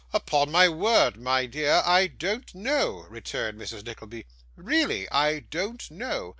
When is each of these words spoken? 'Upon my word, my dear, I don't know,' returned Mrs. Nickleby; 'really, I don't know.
'Upon 0.13 0.49
my 0.49 0.67
word, 0.67 1.15
my 1.17 1.45
dear, 1.45 1.83
I 1.85 2.07
don't 2.07 2.55
know,' 2.55 3.05
returned 3.07 3.59
Mrs. 3.61 3.85
Nickleby; 3.85 4.25
'really, 4.55 5.07
I 5.11 5.41
don't 5.41 5.91
know. 5.91 6.29